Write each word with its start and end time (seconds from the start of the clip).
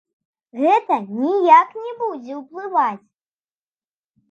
Гэта 0.61 0.97
ніяк 1.19 1.69
не 1.83 1.93
будзе 2.01 2.33
ўплываць. 2.41 3.05